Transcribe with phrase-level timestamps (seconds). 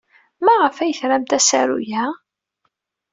[0.45, 2.05] Maɣef ay tramt asaru-a?